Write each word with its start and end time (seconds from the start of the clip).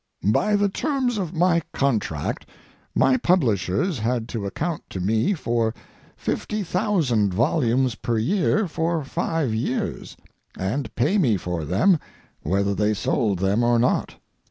By 0.33 0.55
the 0.55 0.67
terms 0.67 1.19
of 1.19 1.31
my 1.35 1.61
contract 1.73 2.47
my 2.95 3.17
publishers 3.17 3.99
had 3.99 4.27
to 4.29 4.47
account 4.47 4.81
to 4.89 4.99
me 4.99 5.35
for 5.35 5.75
50,000 6.17 7.31
volumes 7.31 7.93
per 7.93 8.17
year 8.17 8.67
for 8.67 9.03
five 9.03 9.53
years, 9.53 10.17
and 10.57 10.95
pay 10.95 11.19
me 11.19 11.37
for 11.37 11.65
them 11.65 11.99
whether 12.41 12.73
they 12.73 12.95
sold 12.95 13.37
them 13.37 13.61
or 13.63 13.77
not. 13.77 14.15